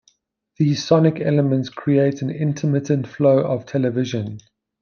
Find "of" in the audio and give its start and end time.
3.45-3.67